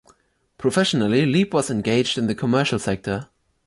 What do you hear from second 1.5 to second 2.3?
was engaged in